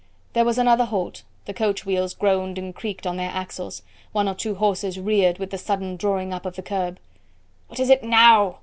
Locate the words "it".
7.91-8.03